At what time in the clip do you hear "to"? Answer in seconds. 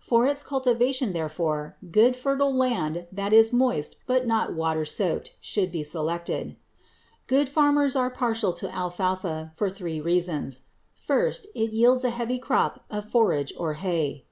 8.52-8.72